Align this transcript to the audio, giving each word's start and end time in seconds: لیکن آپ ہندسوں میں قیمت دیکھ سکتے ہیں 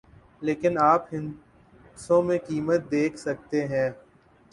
لیکن 0.41 0.77
آپ 0.81 1.13
ہندسوں 1.13 2.21
میں 2.23 2.37
قیمت 2.47 2.89
دیکھ 2.91 3.17
سکتے 3.19 3.65
ہیں 3.67 3.89